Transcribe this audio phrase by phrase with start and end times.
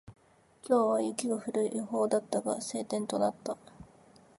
[0.63, 3.55] 今日は雪が降る予報だったが、晴天となった。